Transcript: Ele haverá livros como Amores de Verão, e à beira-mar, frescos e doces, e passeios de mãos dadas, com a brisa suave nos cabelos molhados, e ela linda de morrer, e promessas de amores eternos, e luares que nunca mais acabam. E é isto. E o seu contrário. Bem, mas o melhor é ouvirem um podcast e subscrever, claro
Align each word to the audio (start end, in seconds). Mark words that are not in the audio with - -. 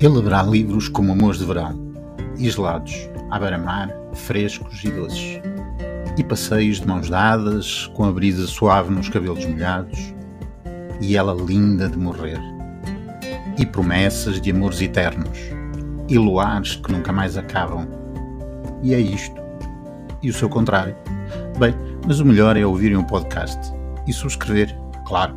Ele 0.00 0.18
haverá 0.18 0.42
livros 0.42 0.88
como 0.88 1.12
Amores 1.12 1.38
de 1.38 1.46
Verão, 1.46 1.78
e 2.36 2.50
à 3.30 3.38
beira-mar, 3.38 3.90
frescos 4.12 4.82
e 4.84 4.90
doces, 4.90 5.40
e 6.18 6.24
passeios 6.24 6.80
de 6.80 6.86
mãos 6.86 7.08
dadas, 7.08 7.86
com 7.94 8.04
a 8.04 8.12
brisa 8.12 8.46
suave 8.46 8.90
nos 8.90 9.08
cabelos 9.08 9.44
molhados, 9.46 10.12
e 11.00 11.16
ela 11.16 11.32
linda 11.32 11.88
de 11.88 11.96
morrer, 11.96 12.40
e 13.56 13.64
promessas 13.64 14.40
de 14.40 14.50
amores 14.50 14.80
eternos, 14.80 15.38
e 16.08 16.18
luares 16.18 16.74
que 16.74 16.92
nunca 16.92 17.12
mais 17.12 17.36
acabam. 17.36 17.86
E 18.82 18.94
é 18.94 19.00
isto. 19.00 19.40
E 20.22 20.28
o 20.28 20.34
seu 20.34 20.48
contrário. 20.48 20.96
Bem, 21.58 21.74
mas 22.06 22.18
o 22.18 22.24
melhor 22.24 22.56
é 22.56 22.66
ouvirem 22.66 22.96
um 22.96 23.04
podcast 23.04 23.72
e 24.06 24.12
subscrever, 24.12 24.76
claro 25.06 25.34